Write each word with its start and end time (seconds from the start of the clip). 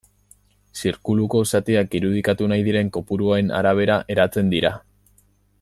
Zirkuluko 0.79 1.41
zatiak 1.51 1.93
irudikatu 2.01 2.49
nahi 2.53 2.65
diren 2.71 2.91
kopuruen 2.97 3.55
arabera 3.61 4.03
eratzen 4.17 4.55
dira. 4.57 4.77